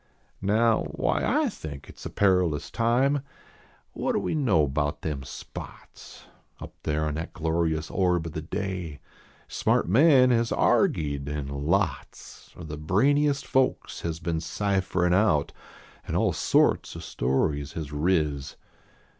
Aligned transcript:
Now, 0.41 0.85
why 0.95 1.23
I 1.23 1.47
think 1.49 1.87
it 1.87 1.97
s 1.97 2.07
a 2.07 2.09
perilous 2.09 2.71
time, 2.71 3.21
What 3.93 4.13
do 4.13 4.19
we 4.19 4.33
know 4.33 4.67
bout 4.67 5.01
them 5.03 5.21
spots 5.21 6.25
I 6.59 6.65
p 6.65 6.71
there 6.85 7.05
on 7.05 7.13
that 7.13 7.33
glorious 7.33 7.91
orb 7.91 8.25
of 8.25 8.31
the 8.31 8.41
day? 8.41 8.99
Smart 9.47 9.87
men 9.87 10.31
has 10.31 10.51
argyed 10.51 11.27
an 11.29 11.49
lots 11.67 12.51
Of 12.55 12.67
the 12.67 12.77
brainiest 12.79 13.45
folks 13.45 14.01
has 14.01 14.19
been 14.19 14.39
cypherin 14.39 15.13
out. 15.13 15.51
An 16.07 16.15
all 16.15 16.33
sorts 16.33 16.95
of 16.95 17.03
stories 17.03 17.73
has 17.73 17.91
riz 17.91 18.55